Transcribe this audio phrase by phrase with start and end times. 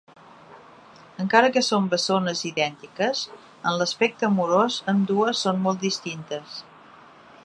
[1.23, 6.61] Encara que són bessones idèntiques, en l'aspecte amorós ambdues són molt distintes.